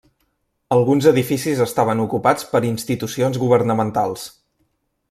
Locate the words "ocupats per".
2.07-2.63